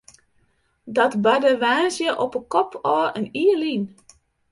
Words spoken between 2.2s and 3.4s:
op 'e kop ôf in